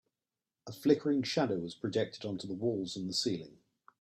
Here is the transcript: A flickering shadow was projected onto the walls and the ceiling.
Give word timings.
A 0.65 0.71
flickering 0.71 1.21
shadow 1.21 1.59
was 1.59 1.75
projected 1.75 2.25
onto 2.25 2.47
the 2.47 2.55
walls 2.55 2.95
and 2.95 3.07
the 3.07 3.13
ceiling. 3.13 3.59